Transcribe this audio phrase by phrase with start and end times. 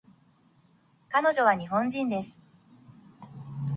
[1.11, 2.41] 彼女は日本人です